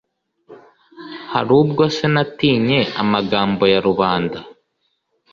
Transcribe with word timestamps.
hari 1.31 1.51
ubwo 1.61 1.83
se 1.95 2.05
natinye 2.13 2.79
amagambo 3.01 3.63
ya 3.73 3.79
rubanda 3.87 4.39